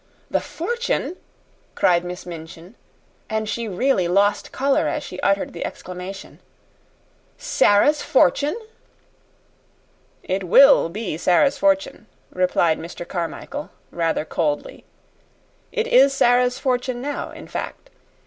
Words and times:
"The 0.31 0.41
fortune!" 0.41 1.15
cried 1.75 2.03
Miss 2.03 2.25
Minchin; 2.25 2.73
and 3.29 3.47
she 3.47 3.67
really 3.67 4.07
lost 4.07 4.51
color 4.51 4.87
as 4.87 5.03
she 5.03 5.19
uttered 5.19 5.53
the 5.53 5.63
exclamation. 5.63 6.39
"Sara's 7.37 8.01
fortune!" 8.01 8.59
"It 10.23 10.43
WILL 10.45 10.89
be 10.89 11.17
Sara's 11.19 11.59
fortune," 11.59 12.07
replied 12.33 12.79
Mr. 12.79 13.07
Carmichael, 13.07 13.69
rather 13.91 14.25
coldly. 14.25 14.85
"It 15.71 15.85
is 15.85 16.15
Sara's 16.15 16.57
fortune 16.57 16.99
now, 16.99 17.29
in 17.29 17.47
fact. 17.47 17.91